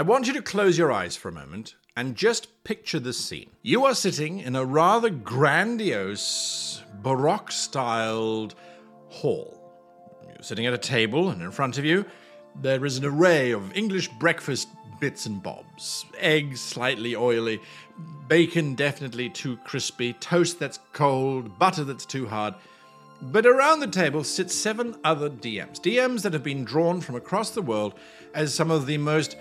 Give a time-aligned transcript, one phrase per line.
[0.00, 3.50] I want you to close your eyes for a moment and just picture the scene.
[3.60, 8.54] You are sitting in a rather grandiose, Baroque styled
[9.08, 9.62] hall.
[10.26, 12.06] You're sitting at a table, and in front of you,
[12.62, 14.68] there is an array of English breakfast
[15.00, 17.60] bits and bobs eggs slightly oily,
[18.26, 22.54] bacon definitely too crispy, toast that's cold, butter that's too hard.
[23.20, 25.78] But around the table sit seven other DMs.
[25.78, 27.96] DMs that have been drawn from across the world
[28.32, 29.36] as some of the most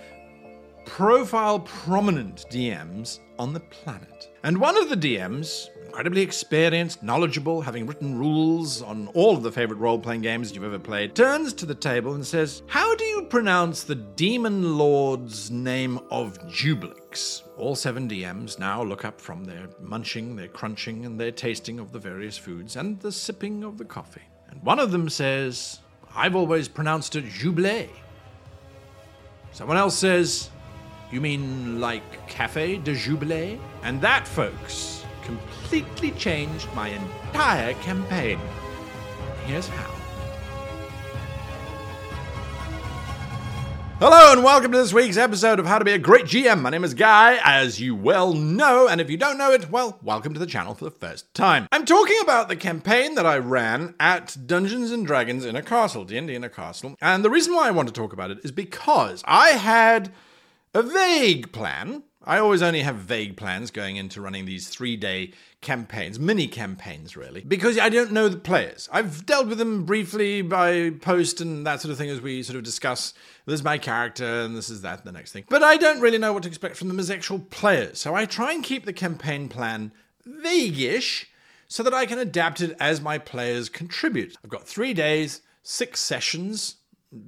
[0.90, 4.32] profile prominent DMs on the planet.
[4.43, 9.52] And one of the DMs, incredibly experienced, knowledgeable, having written rules on all of the
[9.52, 13.06] favorite role playing games you've ever played, turns to the table and says, How do
[13.06, 17.43] you pronounce the demon lord's name of Juiblex?
[17.56, 21.92] All seven DMs now look up from their munching, their crunching, and their tasting of
[21.92, 24.28] the various foods and the sipping of the coffee.
[24.50, 25.82] And one of them says,
[26.15, 27.90] I've always pronounced it Jubilee.
[29.51, 30.50] Someone else says,
[31.12, 33.59] You mean like Cafe de Jubilee?
[33.81, 38.40] And that, folks, completely changed my entire campaign.
[39.48, 39.96] Here's how.
[43.98, 46.62] Hello and welcome to this week's episode of How to Be a Great GM.
[46.62, 49.98] My name is Guy, as you well know, and if you don't know it, well,
[50.04, 51.68] welcome to the channel for the first time.
[51.72, 56.06] I'm talking about the campaign that I ran at Dungeons and Dragons in a Castle,
[56.06, 58.52] D&D in a Castle, and the reason why I want to talk about it is
[58.52, 60.12] because I had
[60.73, 62.03] a vague plan.
[62.25, 67.16] I always only have vague plans going into running these three day campaigns, mini campaigns,
[67.16, 68.89] really, because I don't know the players.
[68.92, 72.58] I've dealt with them briefly by post and that sort of thing as we sort
[72.58, 73.14] of discuss
[73.45, 75.45] this is my character and this is that, the next thing.
[75.50, 78.00] But I don't really know what to expect from them as actual players.
[78.00, 79.92] So I try and keep the campaign plan
[80.26, 81.30] vague-ish
[81.67, 84.36] so that I can adapt it as my players contribute.
[84.44, 86.76] I've got three days, six sessions,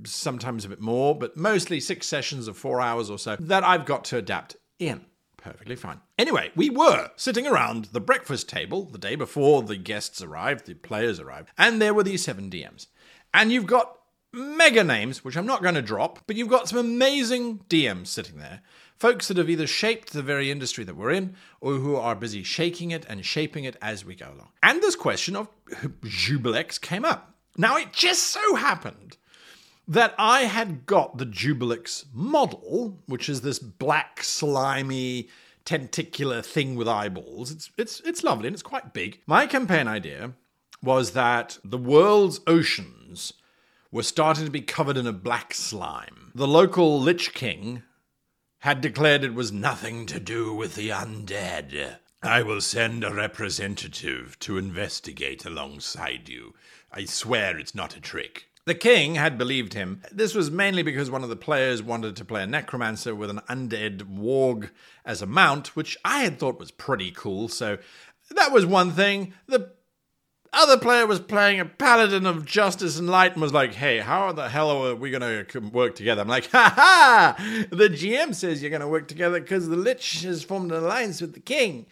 [0.06, 3.86] sometimes a bit more, but mostly six sessions of four hours or so that I've
[3.86, 5.06] got to adapt in.
[5.38, 6.02] Perfectly fine.
[6.20, 10.76] Anyway, we were sitting around the breakfast table the day before the guests arrived, the
[10.76, 12.88] players arrived, and there were these seven DMs.
[13.34, 13.98] And you've got
[14.32, 18.38] mega names, which I'm not going to drop, but you've got some amazing DMs sitting
[18.38, 18.62] there.
[18.96, 22.44] Folks that have either shaped the very industry that we're in or who are busy
[22.44, 24.50] shaking it and shaping it as we go along.
[24.62, 25.50] And this question of
[26.04, 27.36] Juiblex came up.
[27.58, 29.18] Now, it just so happened
[29.92, 35.28] that I had got the Juiblex model, which is this black, slimy,
[35.66, 37.52] tentacular thing with eyeballs.
[37.52, 39.20] It's, it's, it's lovely and it's quite big.
[39.28, 40.32] My campaign idea
[40.82, 43.34] was that the world's oceans
[43.92, 46.32] were starting to be covered in a black slime.
[46.34, 47.84] The local Lich King
[48.60, 51.98] had declared it was nothing to do with the undead.
[52.24, 56.54] I will send a representative to investigate alongside you.
[56.94, 58.46] I swear it's not a trick.
[58.72, 60.02] The king had believed him.
[60.14, 63.42] This was mainly because one of the players wanted to play a necromancer with an
[63.50, 64.70] undead warg
[65.04, 67.50] as a mount, which I had thought was pretty cool.
[67.50, 67.80] So
[68.30, 69.34] that was one thing.
[69.48, 69.74] The
[70.54, 74.32] other player was playing a paladin of justice and light and was like, hey, how
[74.32, 76.22] the hell are we going to work together?
[76.22, 77.66] I'm like, ha ha!
[77.72, 81.20] The GM says you're going to work together because the Lich has formed an alliance
[81.20, 81.88] with the king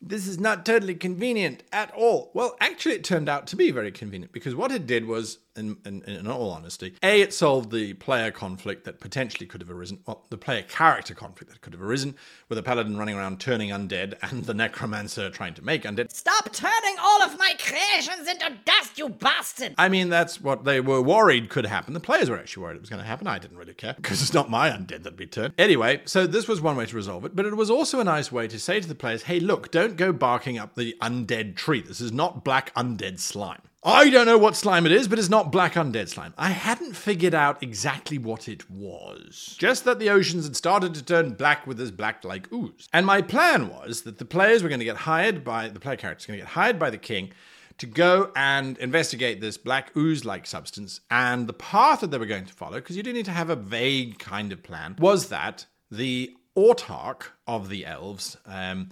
[0.00, 2.30] this is not totally convenient at all.
[2.34, 5.76] Well, actually, it turned out to be very convenient because what it did was, in,
[5.84, 10.00] in, in, all honesty, A, it solved the player conflict that potentially could have arisen,
[10.06, 12.14] well, the player character conflict that could have arisen
[12.48, 16.12] with a paladin running around turning undead and the necromancer trying to make undead.
[16.12, 19.74] Stop turning all of my creations into dust, you bastard!
[19.78, 21.94] I mean, that's what they were worried could happen.
[21.94, 23.26] The players were actually worried it was going to happen.
[23.26, 25.54] I didn't really care because it's not my undead that'd be turned.
[25.58, 28.30] Anyway, so this was one way to resolve it, but it was also a nice
[28.30, 31.80] way to say to the players, hey, look, don't go barking up the undead tree.
[31.80, 33.62] This is not black undead slime.
[33.84, 36.34] I don't know what slime it is, but it's not black undead slime.
[36.36, 39.54] I hadn't figured out exactly what it was.
[39.58, 42.88] Just that the oceans had started to turn black with this black like ooze.
[42.92, 45.96] And my plan was that the players were going to get hired by the player
[45.96, 47.30] characters going to get hired by the king
[47.78, 51.00] to go and investigate this black ooze like substance.
[51.10, 53.50] And the path that they were going to follow, because you do need to have
[53.50, 58.88] a vague kind of plan, was that the autarch of the elves, um,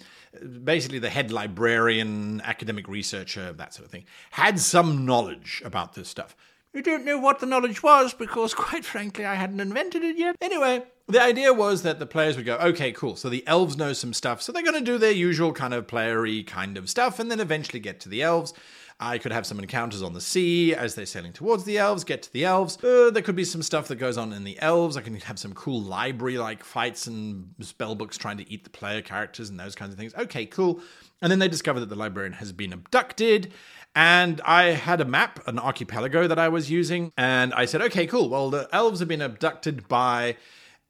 [0.63, 6.07] basically the head librarian, academic researcher, that sort of thing, had some knowledge about this
[6.07, 6.35] stuff.
[6.73, 10.35] We don't know what the knowledge was because, quite frankly, I hadn't invented it yet.
[10.41, 13.15] Anyway, the idea was that the players would go, okay, cool.
[13.15, 14.41] So the elves know some stuff.
[14.41, 17.39] So they're going to do their usual kind of playery kind of stuff and then
[17.39, 18.53] eventually get to the elves.
[18.99, 22.21] I could have some encounters on the sea as they're sailing towards the elves, get
[22.23, 22.81] to the elves.
[22.81, 24.95] Uh, there could be some stuff that goes on in the elves.
[24.95, 28.69] I can have some cool library like fights and spell books trying to eat the
[28.69, 30.15] player characters and those kinds of things.
[30.15, 30.79] Okay, cool.
[31.21, 33.51] And then they discover that the librarian has been abducted.
[33.95, 37.11] And I had a map, an archipelago that I was using.
[37.17, 38.29] And I said, okay, cool.
[38.29, 40.37] Well, the elves have been abducted by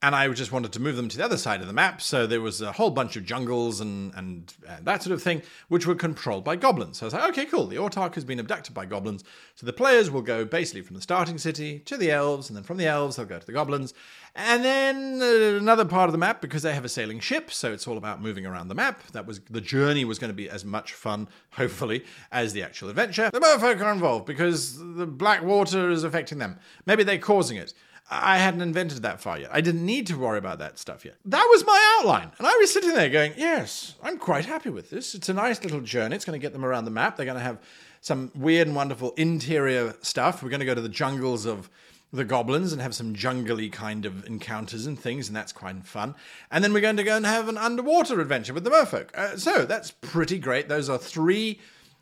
[0.06, 2.00] and I just wanted to move them to the other side of the map.
[2.00, 5.42] So there was a whole bunch of jungles and and uh, that sort of thing,
[5.66, 6.98] which were controlled by goblins.
[6.98, 7.66] So I was like, okay, cool.
[7.66, 9.24] The Autarch has been abducted by goblins,
[9.56, 12.62] so the players will go basically from the starting city to the elves, and then
[12.62, 13.94] from the elves they'll go to the goblins,
[14.36, 17.50] and then uh, another part of the map because they have a sailing ship.
[17.50, 19.02] So it's all about moving around the map.
[19.08, 22.90] That was the journey was going to be as much fun, hopefully, as the actual
[22.90, 23.28] adventure.
[23.32, 26.60] The merfolk are involved because the black water is affecting them.
[26.86, 27.74] Maybe they're causing it.
[28.08, 29.50] I hadn't invented that far yet.
[29.52, 31.16] I didn't need to worry about that stuff yet.
[31.24, 32.30] That was my outline.
[32.38, 35.14] And I was sitting there going, yes, I'm quite happy with this.
[35.14, 36.14] It's a nice little journey.
[36.14, 37.16] It's going to get them around the map.
[37.16, 37.58] They're going to have
[38.00, 40.42] some weird and wonderful interior stuff.
[40.42, 41.68] We're going to go to the jungles of
[42.12, 46.14] the goblins and have some jungly kind of encounters and things, and that's quite fun.
[46.52, 49.12] And then we're going to go and have an underwater adventure with the merfolk.
[49.16, 50.68] Uh, so that's pretty great.
[50.68, 51.58] Those are three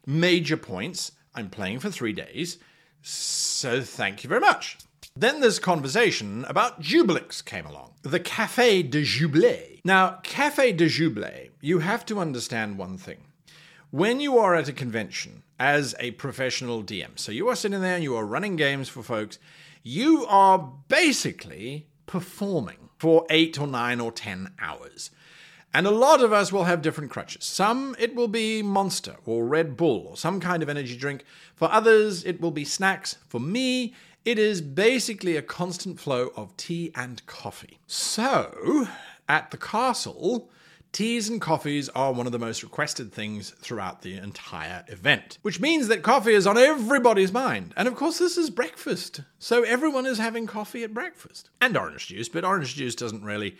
[0.06, 1.12] major points.
[1.34, 2.58] I'm playing for three days.
[3.00, 4.76] So thank you very much.
[5.16, 7.92] Then this conversation about Juiblex came along.
[8.02, 9.80] The Café de Jublé.
[9.84, 13.18] Now, Café de Jublé, you have to understand one thing.
[13.92, 17.94] When you are at a convention as a professional DM, so you are sitting there
[17.94, 19.38] and you are running games for folks,
[19.84, 25.12] you are basically performing for eight or nine or ten hours.
[25.72, 27.44] And a lot of us will have different crutches.
[27.44, 31.24] Some it will be Monster or Red Bull or some kind of energy drink.
[31.54, 33.18] For others, it will be snacks.
[33.28, 33.94] For me,
[34.24, 37.78] it is basically a constant flow of tea and coffee.
[37.86, 38.88] So,
[39.28, 40.50] at the castle,
[40.92, 45.60] teas and coffees are one of the most requested things throughout the entire event, which
[45.60, 47.74] means that coffee is on everybody's mind.
[47.76, 49.20] And of course, this is breakfast.
[49.38, 51.50] So, everyone is having coffee at breakfast.
[51.60, 53.56] And orange juice, but orange juice doesn't really,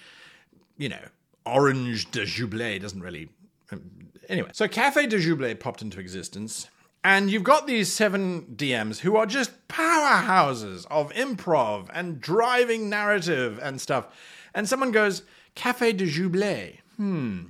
[0.79, 1.05] you know,
[1.45, 3.29] orange de Jublé doesn't really.
[3.71, 3.83] um,
[4.31, 6.69] Anyway, so Cafe de Jublé popped into existence
[7.05, 13.61] and you've got these seven DMs who are just powerhouses of improv and driving narrative
[13.63, 14.07] and stuff.
[14.55, 15.23] And someone goes,
[15.55, 16.79] Cafe de Jublé.
[16.97, 17.43] Hmm.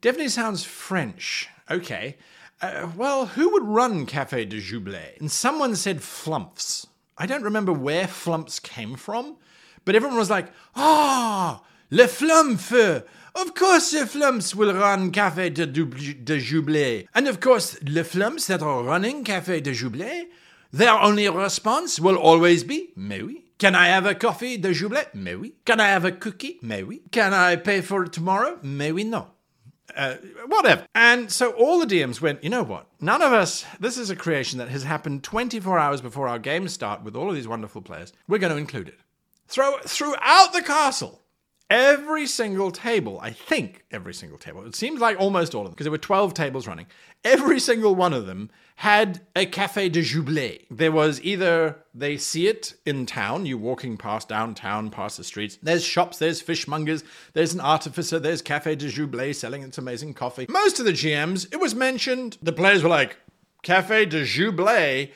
[0.00, 1.48] Definitely sounds French.
[1.70, 2.16] Okay.
[2.60, 5.18] Uh, well, who would run Cafe de Jublé?
[5.20, 6.86] And someone said Flumphs.
[7.16, 9.36] I don't remember where Flumphs came from,
[9.84, 11.62] but everyone was like, ah,
[11.96, 12.74] Le Flumph!
[13.34, 17.06] Of course, the Flumphs will run Café de, de Jublé.
[17.14, 20.26] And of course, the Flumphs that are running Café de Jublé,
[20.70, 23.44] their only response will always be, Mais oui.
[23.58, 25.06] Can I have a coffee de Jublé?
[25.14, 25.54] Mais oui.
[25.64, 26.58] Can I have a cookie?
[26.60, 27.00] Mais oui.
[27.12, 28.58] Can I pay for it tomorrow?
[28.60, 29.28] Mais oui, no.
[29.96, 30.16] Uh,
[30.48, 30.86] whatever.
[30.94, 32.88] And so all the DMs went, you know what?
[33.00, 36.74] None of us, this is a creation that has happened 24 hours before our games
[36.74, 38.12] start with all of these wonderful players.
[38.28, 38.98] We're going to include it.
[39.48, 41.22] Throw throughout the castle.
[41.68, 45.72] Every single table, I think every single table, it seems like almost all of them,
[45.72, 46.86] because there were 12 tables running.
[47.24, 50.64] Every single one of them had a Café de Jublé.
[50.70, 55.58] There was either they see it in town, you walking past downtown, past the streets.
[55.60, 57.02] There's shops, there's fishmongers,
[57.32, 60.46] there's an artificer, there's Café de Jublé selling its amazing coffee.
[60.48, 63.16] Most of the GMs, it was mentioned, the players were like,
[63.64, 65.10] Café de Jublé.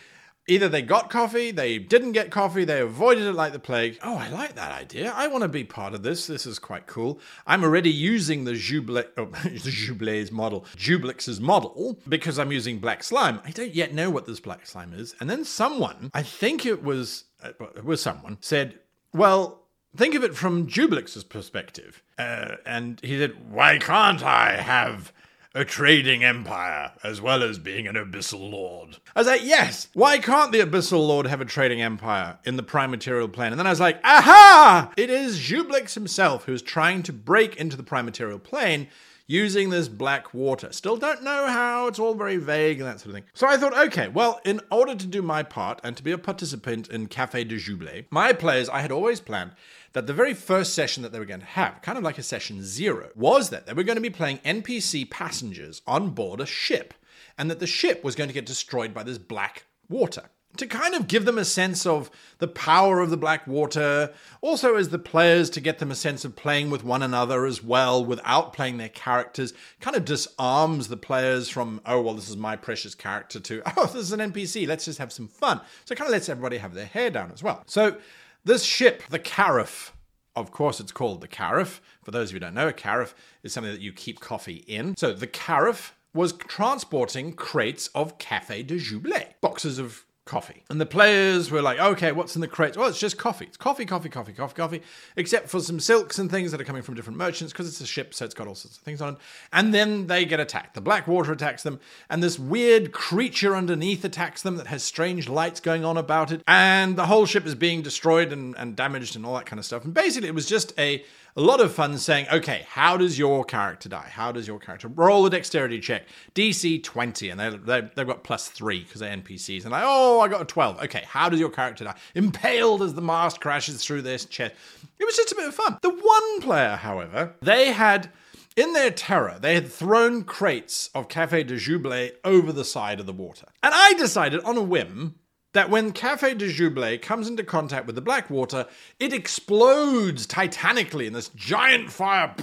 [0.48, 3.98] Either they got coffee, they didn't get coffee, they avoided it like the plague.
[4.02, 5.12] Oh, I like that idea.
[5.14, 6.26] I want to be part of this.
[6.26, 7.20] This is quite cool.
[7.46, 13.40] I'm already using the Jublé, oh, the model, Juiblex's model, because I'm using black slime.
[13.44, 15.14] I don't yet know what this black slime is.
[15.20, 18.81] And then someone, I think it was, uh, it was someone, said,
[19.12, 19.62] well,
[19.96, 22.02] think of it from Juiblex's perspective.
[22.19, 25.12] Uh, and he said, why can't I have
[25.54, 28.99] a trading empire as well as being an abyssal lord.
[29.16, 32.62] I was like, yes, why can't the abyssal lord have a trading empire in the
[32.62, 33.52] prime material plane?
[33.52, 34.92] And then I was like, aha!
[34.97, 38.88] It is Juiblex himself who's trying to break into the prime material plane
[39.26, 40.73] using this black water.
[40.73, 43.30] Still don't know how, it's all very vague and that sort of thing.
[43.33, 46.19] So I thought, okay, well, in order to do my part and to be a
[46.19, 49.52] participant in Café de Jublé, my players, I had always planned
[49.92, 52.23] that the very first session that they were going to have, kind of like a
[52.23, 56.47] session zero, was that they were going to be playing NPC passengers on board a
[56.47, 56.94] ship,
[57.37, 60.25] and that the ship was going to get destroyed by this black water.
[60.56, 64.75] To kind of give them a sense of the power of the black water, also
[64.75, 68.04] as the players to get them a sense of playing with one another as well
[68.04, 72.56] without playing their characters, kind of disarms the players from, oh, well, this is my
[72.56, 75.61] precious character, to, oh, this is an NPC, let's just have some fun.
[75.85, 77.62] So it kind of lets everybody have their hair down as well.
[77.66, 77.97] So
[78.44, 79.92] this ship, the Carafe,
[80.37, 81.80] of course, it's called the Carafe.
[82.04, 84.64] For those of you who don't know, a Carafe is something that you keep coffee
[84.66, 84.97] in.
[84.97, 90.62] So the Carafe was transporting crates of Café de Jublé, boxes of coffee.
[90.70, 92.76] And the players were like, okay, what's in the crates?
[92.76, 93.46] Well, it's just coffee.
[93.46, 94.82] It's coffee, coffee, coffee, coffee, coffee,
[95.16, 97.87] except for some silks and things that are coming from different merchants because it's a
[97.87, 99.20] ship, so it's got all sorts of things on it.
[99.52, 100.75] And then they get attacked.
[100.75, 105.28] The black water attacks them, and this weird creature underneath attacks them that has strange
[105.28, 106.44] lights going on about it.
[106.46, 109.66] And the whole ship is being destroyed and, and damaged and all that kind of
[109.66, 109.84] stuff.
[109.84, 111.04] And basically, it was just a
[111.37, 114.08] a lot of fun saying, okay, how does your character die?
[114.10, 116.06] How does your character roll a dexterity check?
[116.34, 119.62] DC 20, and they, they, they've got plus three because they're NPCs.
[119.62, 120.82] And like, oh, I got a 12.
[120.84, 121.96] Okay, how does your character die?
[122.14, 124.54] Impaled as the mast crashes through this chest.
[124.99, 125.78] It was just a bit of fun.
[125.82, 128.10] The one player, however, they had.
[128.56, 133.06] In their terror, they had thrown crates of Cafe de Joublet over the side of
[133.06, 133.46] the water.
[133.62, 135.14] And I decided on a whim
[135.52, 138.66] that when Cafe de Joublet comes into contact with the black water,
[138.99, 142.35] it explodes titanically in this giant fire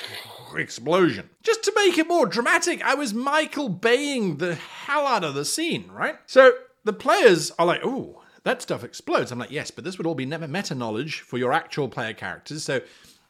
[0.56, 1.30] explosion.
[1.42, 5.44] Just to make it more dramatic, I was Michael Baying the hell out of the
[5.44, 6.16] scene, right?
[6.26, 6.52] So
[6.84, 9.30] the players are like, oh, that stuff explodes.
[9.30, 12.14] I'm like, yes, but this would all be never meta knowledge for your actual player
[12.14, 12.64] characters.
[12.64, 12.80] So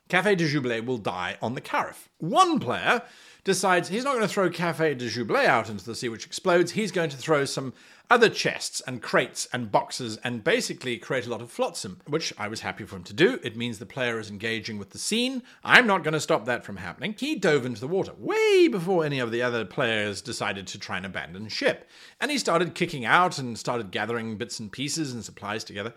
[0.08, 2.08] Cafe de Joublet will die on the carafe.
[2.18, 3.02] One player
[3.44, 6.72] decides he's not going to throw Cafe de Joublet out into the sea, which explodes.
[6.72, 7.72] He's going to throw some
[8.10, 12.48] other chests and crates and boxes and basically create a lot of flotsam, which I
[12.48, 13.38] was happy for him to do.
[13.44, 15.44] It means the player is engaging with the scene.
[15.62, 17.14] I'm not going to stop that from happening.
[17.16, 20.96] He dove into the water way before any of the other players decided to try
[20.96, 21.88] and abandon ship.
[22.20, 25.94] And he started kicking out and started gathering bits and pieces and supplies together.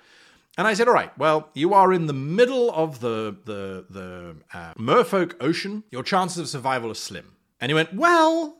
[0.58, 4.36] And I said, "All right, well, you are in the middle of the the the
[4.54, 5.84] uh, Merfolk Ocean.
[5.90, 8.58] Your chances of survival are slim." And he went, "Well,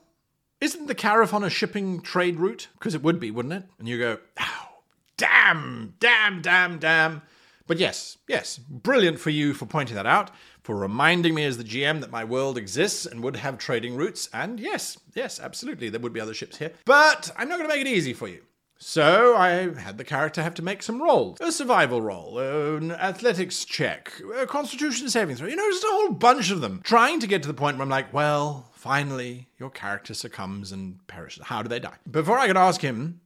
[0.60, 2.68] isn't the carafe on a shipping trade route?
[2.74, 4.68] Because it would be, wouldn't it?" And you go, "Oh,
[5.16, 7.22] damn, damn, damn, damn."
[7.66, 10.30] But yes, yes, brilliant for you for pointing that out,
[10.62, 14.28] for reminding me as the GM that my world exists and would have trading routes.
[14.34, 16.72] And yes, yes, absolutely, there would be other ships here.
[16.84, 18.42] But I'm not going to make it easy for you.
[18.78, 21.40] So I had the character have to make some rolls.
[21.40, 25.48] A survival roll, an athletics check, a constitution saving throw.
[25.48, 26.80] You know, just a whole bunch of them.
[26.84, 31.04] Trying to get to the point where I'm like, well, finally, your character succumbs and
[31.06, 31.44] perishes.
[31.44, 31.96] How do they die?
[32.10, 33.20] Before I could ask him,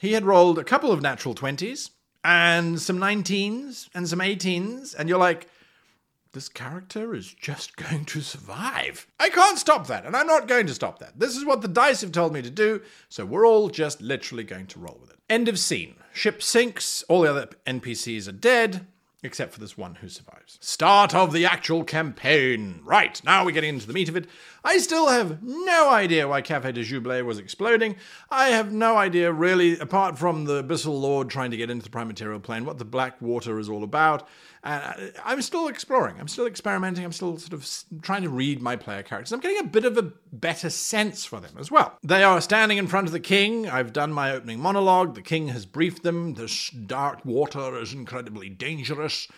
[0.00, 1.90] he had rolled a couple of natural 20s
[2.24, 4.94] and some 19s and some 18s.
[4.94, 5.48] And you're like,
[6.32, 9.06] this character is just going to survive.
[9.18, 11.18] I can't stop that, and I'm not going to stop that.
[11.18, 14.44] This is what the dice have told me to do, so we're all just literally
[14.44, 15.18] going to roll with it.
[15.28, 15.96] End of scene.
[16.12, 18.86] Ship sinks, all the other NPCs are dead,
[19.22, 20.58] except for this one who survives.
[20.60, 22.80] Start of the actual campaign.
[22.84, 24.26] Right, now we're getting into the meat of it.
[24.64, 27.96] I still have no idea why Cafe de Joublet was exploding.
[28.30, 31.90] I have no idea, really, apart from the Abyssal Lord trying to get into the
[31.90, 34.26] Prime Material Plane, what the black water is all about.
[34.64, 34.92] Uh,
[35.24, 36.16] I'm still exploring.
[36.18, 37.04] I'm still experimenting.
[37.04, 39.32] I'm still sort of trying to read my player characters.
[39.32, 41.96] I'm getting a bit of a better sense for them as well.
[42.02, 43.68] They are standing in front of the king.
[43.68, 45.14] I've done my opening monologue.
[45.14, 46.34] The king has briefed them.
[46.34, 49.28] This dark water is incredibly dangerous.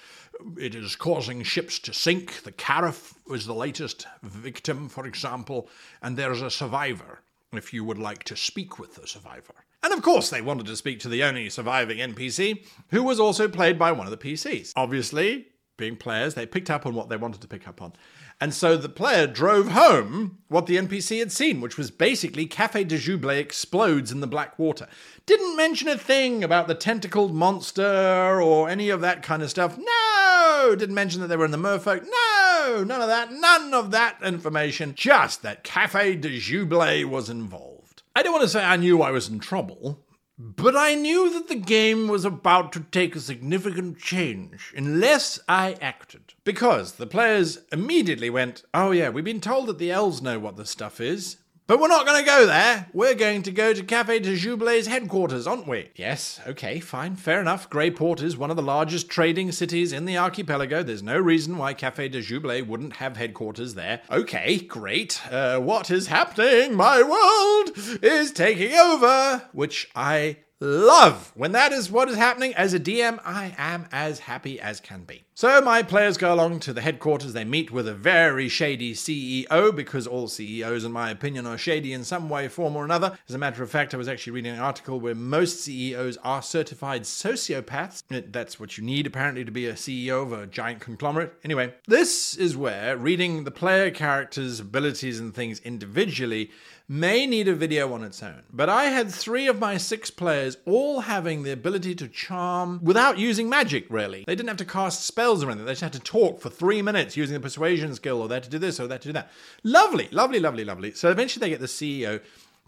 [0.58, 2.42] It is causing ships to sink.
[2.42, 5.68] The Carafe was the latest victim, for example,
[6.02, 7.20] and there's a survivor
[7.52, 9.54] if you would like to speak with the survivor.
[9.82, 13.48] And of course, they wanted to speak to the only surviving NPC, who was also
[13.48, 14.72] played by one of the PCs.
[14.76, 17.92] Obviously, being players, they picked up on what they wanted to pick up on.
[18.40, 22.84] And so the player drove home what the NPC had seen, which was basically Cafe
[22.84, 24.88] de Joublet explodes in the black water.
[25.26, 29.76] Didn't mention a thing about the tentacled monster or any of that kind of stuff.
[29.76, 30.74] No!
[30.76, 32.02] Didn't mention that they were in the merfolk.
[32.02, 32.82] No!
[32.82, 33.30] None of that.
[33.30, 34.94] None of that information.
[34.94, 38.02] Just that Cafe de Joublet was involved.
[38.16, 40.02] I don't want to say I knew I was in trouble,
[40.42, 45.76] but I knew that the game was about to take a significant change unless I
[45.82, 46.32] acted.
[46.44, 50.56] Because the players immediately went, Oh, yeah, we've been told that the elves know what
[50.56, 51.36] this stuff is.
[51.70, 52.88] But we're not going to go there.
[52.92, 55.90] We're going to go to Cafe de Joublet's headquarters, aren't we?
[55.94, 57.70] Yes, okay, fine, fair enough.
[57.70, 60.82] Greyport is one of the largest trading cities in the archipelago.
[60.82, 64.00] There's no reason why Cafe de Joublet wouldn't have headquarters there.
[64.10, 65.20] Okay, great.
[65.30, 66.74] Uh, what is happening?
[66.74, 67.70] My world
[68.02, 71.32] is taking over, which I love.
[71.34, 75.04] When that is what is happening as a DM, I am as happy as can
[75.04, 75.24] be.
[75.34, 77.32] So my players go along to the headquarters.
[77.32, 81.94] They meet with a very shady CEO because all CEOs, in my opinion, are shady
[81.94, 83.18] in some way, form, or another.
[83.26, 86.42] As a matter of fact, I was actually reading an article where most CEOs are
[86.42, 88.02] certified sociopaths.
[88.10, 91.32] Uh, that's what you need, apparently, to be a CEO of a giant conglomerate.
[91.42, 96.50] Anyway, this is where reading the player characters' abilities and things individually
[96.90, 98.42] may need a video on its own.
[98.52, 103.16] But I had three of my six players all having the ability to charm without
[103.16, 104.24] using magic, really.
[104.26, 105.66] They didn't have to cast spells or anything.
[105.66, 108.42] They just had to talk for three minutes using the persuasion skill, or they had
[108.42, 109.30] to do this, or they had to do that.
[109.62, 110.92] Lovely, lovely, lovely, lovely.
[110.92, 112.20] So eventually they get the CEO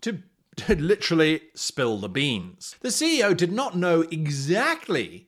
[0.02, 0.20] to
[0.54, 2.76] to literally spill the beans.
[2.80, 5.26] The CEO did not know exactly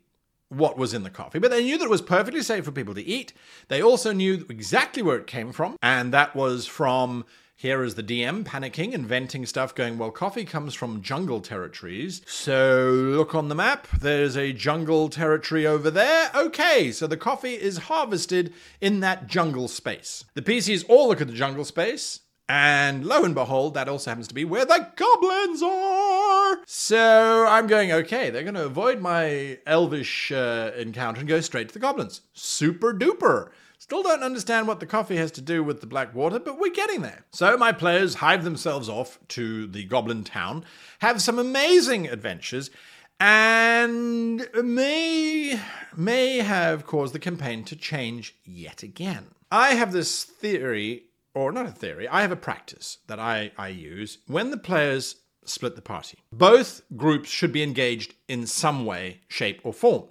[0.50, 2.94] what was in the coffee, but they knew that it was perfectly safe for people
[2.94, 3.32] to eat.
[3.68, 7.24] They also knew exactly where it came from, and that was from
[7.64, 12.20] here is the DM panicking, inventing stuff, going, Well, coffee comes from jungle territories.
[12.26, 13.88] So look on the map.
[13.88, 16.30] There's a jungle territory over there.
[16.34, 18.52] Okay, so the coffee is harvested
[18.82, 20.26] in that jungle space.
[20.34, 22.20] The PCs all look at the jungle space.
[22.50, 26.58] And lo and behold, that also happens to be where the goblins are.
[26.66, 31.68] So I'm going, okay, they're going to avoid my elvish uh, encounter and go straight
[31.68, 32.20] to the goblins.
[32.34, 33.52] Super duper.
[33.84, 36.72] Still don't understand what the coffee has to do with the black water, but we're
[36.72, 37.26] getting there.
[37.32, 40.64] So my players hive themselves off to the goblin town,
[41.00, 42.70] have some amazing adventures,
[43.20, 45.60] and may
[45.94, 49.26] may have caused the campaign to change yet again.
[49.52, 51.02] I have this theory
[51.34, 55.16] or not a theory, I have a practice that I, I use when the players
[55.44, 56.20] split the party.
[56.32, 60.04] Both groups should be engaged in some way, shape, or form.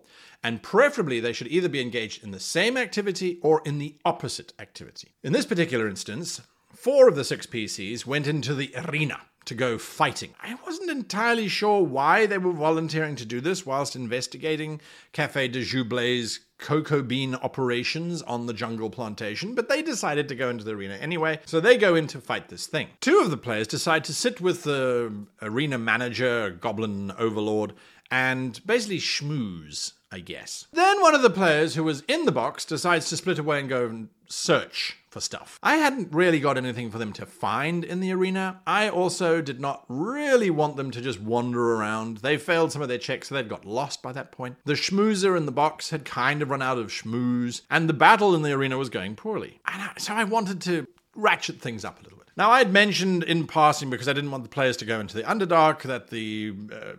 [0.43, 4.53] And preferably, they should either be engaged in the same activity or in the opposite
[4.59, 5.13] activity.
[5.23, 6.41] In this particular instance,
[6.75, 10.33] four of the six PCs went into the arena to go fighting.
[10.41, 14.79] I wasn't entirely sure why they were volunteering to do this whilst investigating
[15.12, 20.50] Cafe de Joublay's cocoa bean operations on the jungle plantation, but they decided to go
[20.50, 22.88] into the arena anyway, so they go in to fight this thing.
[23.01, 27.73] Two of the players decide to sit with the arena manager, goblin overlord,
[28.09, 30.67] and basically schmooze, I guess.
[30.72, 33.67] Then one of the players who was in the box decides to split away and
[33.67, 35.58] go and search for stuff.
[35.63, 38.62] I hadn't really got anything for them to find in the arena.
[38.67, 42.17] I also did not really want them to just wander around.
[42.17, 44.58] They failed some of their checks, so they'd got lost by that point.
[44.65, 48.36] The schmoozer in the box had kind of run out of schmooze, and the battle
[48.36, 49.62] in the arena was going poorly.
[49.65, 52.27] And so I wanted to ratchet things up a little bit.
[52.36, 55.15] Now, I had mentioned in passing, because I didn't want the players to go into
[55.15, 56.93] the Underdark, that the uh,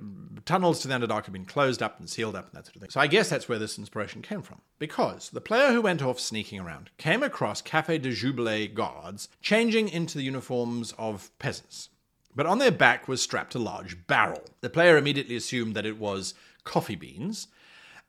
[0.45, 2.83] tunnels to the Underdark had been closed up and sealed up and that sort of
[2.83, 2.91] thing.
[2.91, 4.61] So I guess that's where this inspiration came from.
[4.79, 9.89] Because the player who went off sneaking around came across Cafe de Jubilee guards changing
[9.89, 11.89] into the uniforms of peasants.
[12.37, 14.43] But on their back was strapped a large barrel.
[14.61, 16.35] The player immediately assumed that it was
[16.65, 17.49] coffee beans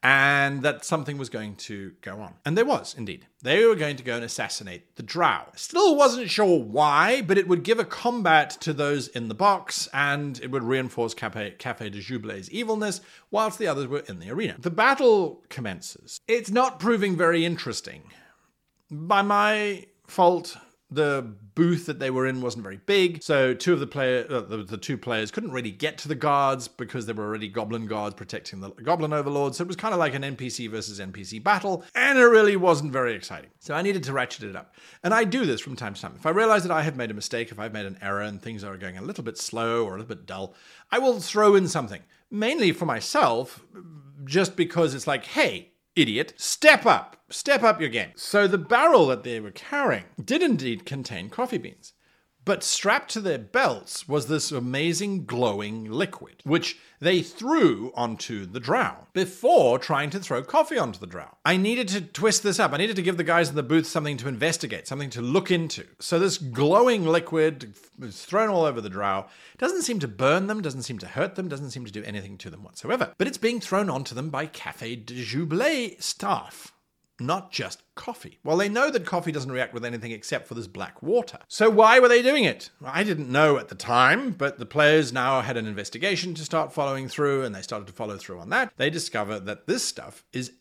[0.05, 2.35] and that something was going to go on.
[2.45, 3.25] And there was, indeed.
[3.41, 5.45] They were going to go and assassinate the drow.
[5.55, 9.89] Still wasn't sure why, but it would give a combat to those in the box,
[9.93, 14.29] and it would reinforce Cafe, Cafe de Jubilee's evilness, whilst the others were in the
[14.29, 14.57] arena.
[14.59, 16.19] The battle commences.
[16.27, 18.03] It's not proving very interesting.
[18.91, 20.55] By my fault,
[20.91, 24.41] the booth that they were in wasn't very big, so two of the player, uh,
[24.41, 27.87] the, the, two players couldn't really get to the guards because there were already goblin
[27.87, 29.57] guards protecting the goblin overlords.
[29.57, 32.93] So it was kind of like an NPC versus NPC battle, and it really wasn't
[32.93, 33.49] very exciting.
[33.59, 36.13] So I needed to ratchet it up, and I do this from time to time.
[36.17, 38.41] If I realize that I have made a mistake, if I've made an error, and
[38.41, 40.53] things are going a little bit slow or a little bit dull,
[40.91, 43.65] I will throw in something, mainly for myself,
[44.23, 48.11] just because it's like, hey, idiot, step up, step up your game.
[48.15, 51.93] So the barrel that they were carrying did indeed contain coffee beans.
[52.45, 58.59] But strapped to their belts was this amazing glowing liquid, which they threw onto the
[58.59, 61.37] drow before trying to throw coffee onto the drow.
[61.43, 62.71] I needed to twist this up.
[62.71, 65.49] I needed to give the guys in the booth something to investigate, something to look
[65.49, 65.85] into.
[65.99, 69.25] So this glowing liquid was thrown all over the drow.
[69.57, 72.37] Doesn't seem to burn them, doesn't seem to hurt them, doesn't seem to do anything
[72.37, 73.15] to them whatsoever.
[73.17, 76.74] But it's being thrown onto them by Cafe de Jubilee staff
[77.19, 78.39] not just coffee.
[78.43, 81.39] Well, they know that coffee doesn't react with anything except for this black water.
[81.47, 82.69] So why were they doing it?
[82.83, 86.73] I didn't know at the time, but the players now had an investigation to start
[86.73, 88.73] following through, and they started to follow through on that.
[88.77, 90.51] They discover that this stuff is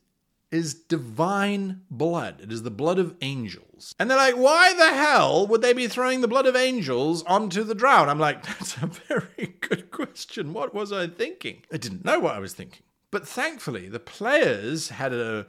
[0.50, 2.40] is divine blood.
[2.40, 3.92] It is the blood of angels.
[3.98, 7.64] And they're like, why the hell would they be throwing the blood of angels onto
[7.64, 8.04] the drow?
[8.04, 10.52] I'm like, that's a very good question.
[10.52, 11.62] What was I thinking?
[11.72, 12.82] I didn't know what I was thinking.
[13.10, 15.46] But thankfully, the players had a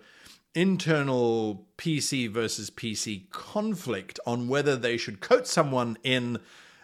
[0.55, 6.39] internal PC versus PC conflict on whether they should coat someone in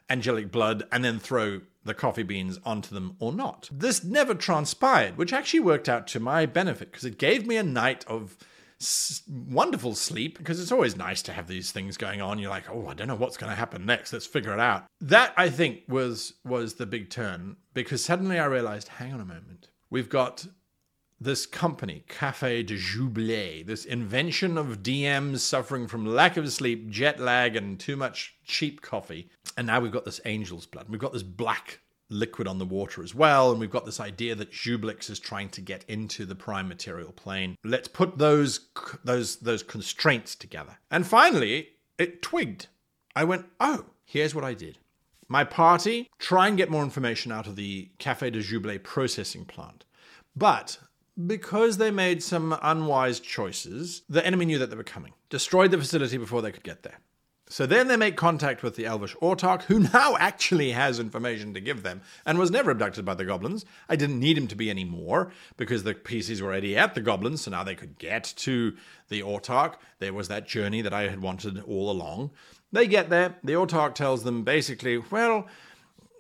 [0.10, 3.70] angelic blood and then throw the coffee beans onto them or not.
[3.72, 7.64] This never transpired, which actually worked out to my benefit because it gave me a
[7.64, 8.38] night of
[8.80, 12.38] s- wonderful sleep because it's always nice to have these things going on.
[12.38, 14.14] You're like, oh, I don't know what's going to happen next.
[14.14, 14.86] Let's figure it out.
[15.00, 19.26] That I think was was the big turn because suddenly I realized, hang on a
[19.26, 20.46] moment, we've got
[21.22, 27.20] this company, Cafe de Jubilee, this invention of DMs suffering from lack of sleep, jet
[27.20, 29.30] lag, and too much cheap coffee.
[29.56, 30.88] And now we've got this angel's blood.
[30.90, 31.80] We've got this black
[32.10, 33.52] liquid on the water as well.
[33.52, 37.12] And we've got this idea that Juiblex is trying to get into the prime material
[37.12, 37.56] plane.
[37.64, 38.68] Let's put those,
[39.04, 40.80] those, those constraints together.
[40.90, 42.68] And finally, it twigged.
[43.16, 44.80] I went, oh, here's what I did.
[45.28, 49.86] my party try and get more information out of the Cafe de Jubilee processing plant.
[50.36, 50.80] But
[51.28, 55.78] because they made some unwise choices, the enemy knew that they were coming, destroyed the
[55.78, 57.00] facility before they could get there.
[57.52, 61.60] So then they make contact with the Elvish Autarch, who now actually has information to
[61.60, 63.66] give them and was never abducted by the goblins.
[63.90, 67.42] I didn't need him to be anymore because the PCs were already at the goblins,
[67.42, 68.78] so now they could get to
[69.10, 69.76] the Autarch.
[70.00, 72.32] There was that journey that I had wanted all along.
[72.72, 75.46] They get there, the Autarch tells them basically, well,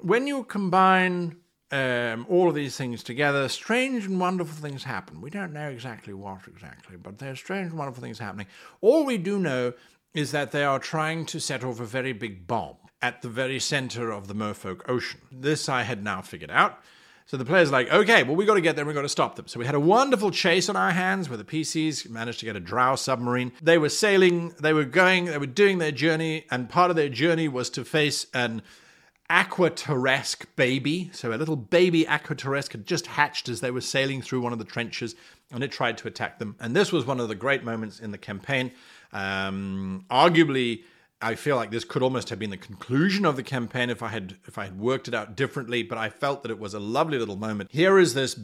[0.01, 1.37] when you combine
[1.71, 5.21] um, all of these things together, strange and wonderful things happen.
[5.21, 8.47] We don't know exactly what exactly, but there's strange and wonderful things happening.
[8.81, 9.73] All we do know
[10.13, 13.59] is that they are trying to set off a very big bomb at the very
[13.59, 15.21] center of the Merfolk Ocean.
[15.31, 16.79] This I had now figured out.
[17.25, 19.37] So the player's like, okay, well, we got to get there, we got to stop
[19.37, 19.47] them.
[19.47, 22.57] So we had a wonderful chase on our hands where the PCs managed to get
[22.57, 23.53] a drow submarine.
[23.61, 27.07] They were sailing, they were going, they were doing their journey, and part of their
[27.07, 28.61] journey was to face an
[29.31, 31.09] aquatarrasque baby.
[31.13, 34.59] So a little baby aquatarrasque had just hatched as they were sailing through one of
[34.59, 35.15] the trenches,
[35.51, 36.55] and it tried to attack them.
[36.59, 38.71] And this was one of the great moments in the campaign.
[39.13, 40.83] Um, arguably,
[41.21, 44.09] I feel like this could almost have been the conclusion of the campaign if I
[44.09, 45.81] had if I had worked it out differently.
[45.81, 47.69] But I felt that it was a lovely little moment.
[47.71, 48.37] Here is this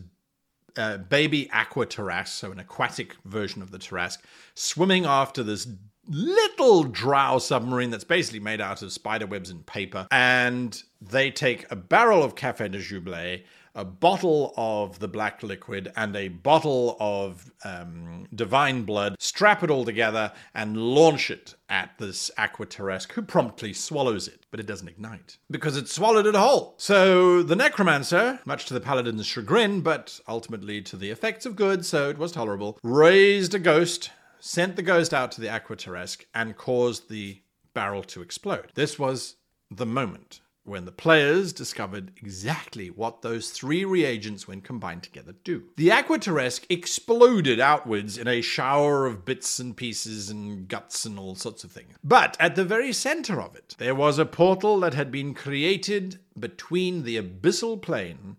[0.77, 1.87] uh, baby aqua
[2.25, 4.21] so an aquatic version of the Tarrasque,
[4.53, 5.67] swimming after this
[6.07, 10.07] little drow submarine that's basically made out of spider webs and paper.
[10.11, 13.43] And they take a barrel of Cafe de Jubilee,
[13.75, 19.69] a bottle of the black liquid, and a bottle of um, divine blood, strap it
[19.69, 24.87] all together, and launch it at this Aquatarrasque, who promptly swallows it, but it doesn't
[24.87, 26.73] ignite because it swallowed it whole.
[26.77, 31.85] So the Necromancer, much to the Paladin's chagrin, but ultimately to the effects of good,
[31.85, 36.57] so it was tolerable, raised a ghost sent the ghost out to the Aquatarrasque and
[36.57, 37.41] caused the
[37.73, 38.71] barrel to explode.
[38.75, 39.35] This was
[39.69, 45.63] the moment when the players discovered exactly what those three reagents, when combined together, do.
[45.77, 51.35] The Aquatarrasque exploded outwards in a shower of bits and pieces and guts and all
[51.35, 51.95] sorts of things.
[52.03, 56.19] But at the very center of it, there was a portal that had been created
[56.37, 58.35] between the abyssal plane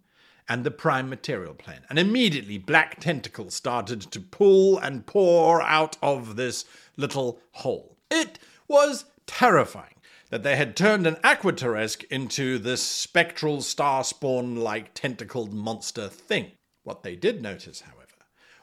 [0.49, 1.81] and the prime material plane.
[1.91, 6.65] And immediately black tentacles started to pull and pour out of this
[6.97, 7.97] little hole.
[8.11, 9.95] It was terrifying
[10.31, 16.53] that they had turned an Aquatarrasque into this spectral star spawn like tentacled monster thing.
[16.83, 18.05] What they did notice, however,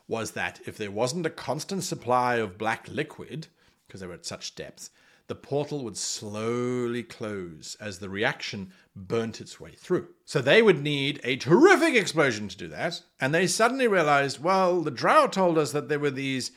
[0.08, 3.48] was that if there wasn't a constant supply of black liquid,
[3.88, 4.90] because they were at such depths,
[5.28, 10.08] the portal would slowly close as the reaction burnt its way through.
[10.24, 13.02] So they would need a terrific explosion to do that.
[13.20, 16.52] And they suddenly realized, well, the drow told us that there were these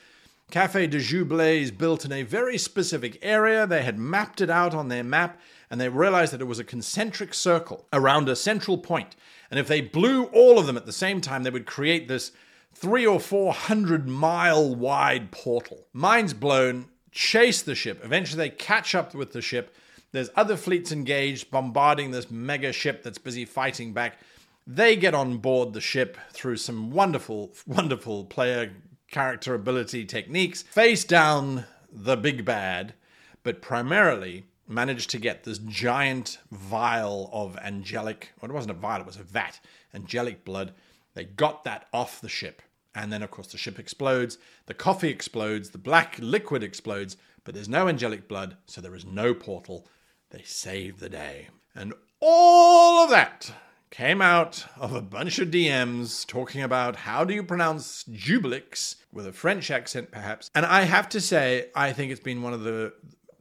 [0.50, 3.66] Cafe de Jubilees built in a very specific area.
[3.66, 5.38] They had mapped it out on their map
[5.70, 9.16] and they realized that it was a concentric circle around a central point.
[9.50, 12.32] And if they blew all of them at the same time, they would create this
[12.74, 15.86] three or four hundred mile wide portal.
[15.92, 16.86] Minds blown,
[17.18, 18.00] chase the ship.
[18.04, 19.74] Eventually, they catch up with the ship.
[20.12, 24.20] There's other fleets engaged, bombarding this mega ship that's busy fighting back.
[24.68, 28.72] They get on board the ship through some wonderful, wonderful player
[29.10, 32.94] character ability techniques, face down the big bad,
[33.42, 39.00] but primarily manage to get this giant vial of angelic, well, it wasn't a vial,
[39.00, 39.58] it was a vat,
[39.92, 40.72] angelic blood.
[41.14, 42.62] They got that off the ship.
[42.94, 47.54] And then, of course, the ship explodes, the coffee explodes, the black liquid explodes, but
[47.54, 49.86] there's no angelic blood, so there is no portal.
[50.30, 51.48] They save the day.
[51.74, 53.52] And all of that
[53.90, 59.26] came out of a bunch of DMs talking about how do you pronounce Juiblex with
[59.26, 60.50] a French accent, perhaps.
[60.54, 62.92] And I have to say, I think it's been one of the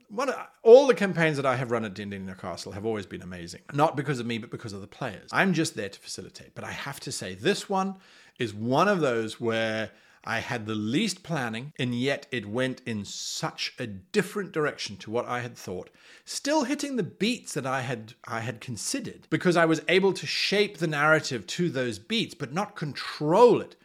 [0.10, 3.22] one of, all the campaigns that I have run at D&D Castle have always been
[3.22, 3.62] amazing.
[3.74, 5.30] Not because of me, but because of the players.
[5.34, 6.56] I'm just there to facilitate.
[6.56, 7.96] But I have to say, this one
[8.40, 9.92] is one of those where
[10.24, 15.12] I had the least planning, and yet it went in such a different direction to
[15.12, 15.90] what I had thought,
[16.26, 20.28] still hitting the beats that I had I had considered, because I was able to
[20.28, 23.78] shape the narrative to those beats, but not control it.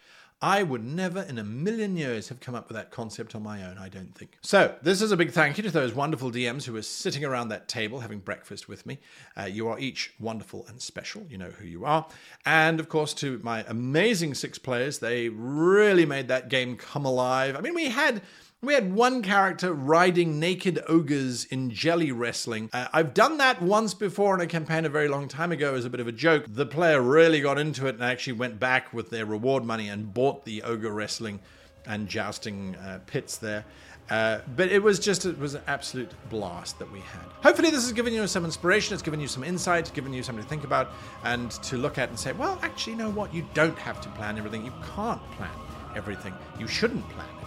[0.43, 3.65] I would never in a million years have come up with that concept on my
[3.65, 4.39] own, I don't think.
[4.43, 7.49] So, this is a big thank you to those wonderful DMs who were sitting around
[7.49, 8.99] that table having breakfast with me.
[9.39, 11.25] Uh, you are each wonderful and special.
[11.31, 12.09] You know who you are.
[12.45, 17.55] And of course, to my amazing six players, they really made that game come alive.
[17.55, 18.21] I mean, we had
[18.65, 22.71] we had one character riding naked ogres in jelly wrestling.
[22.73, 25.85] Uh, I've done that once before in a campaign a very long time ago as
[25.85, 26.45] a bit of a joke.
[26.49, 30.15] The player really got into it and actually went back with their reward money and
[30.15, 31.41] bought the ogre wrestling
[31.87, 33.65] and jousting uh, pits there.
[34.09, 37.25] Uh, but it was just it was an absolute blast that we had.
[37.43, 38.95] Hopefully, this has given you some inspiration.
[38.95, 40.93] It's given you some insight, given you something to think about
[41.25, 43.35] and to look at and say, well, actually, you know what?
[43.35, 44.65] You don't have to plan everything.
[44.65, 45.51] You can't plan
[45.97, 46.35] everything.
[46.61, 47.42] You shouldn't plan.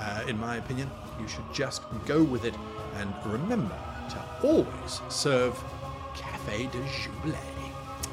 [0.00, 2.54] Uh, in my opinion, you should just go with it
[2.96, 3.76] and remember
[4.08, 5.62] to always serve
[6.14, 7.36] Cafe de Jubilee.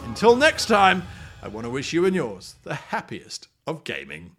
[0.06, 1.04] Until next time,
[1.41, 4.37] I want to wish you and yours the happiest of gaming.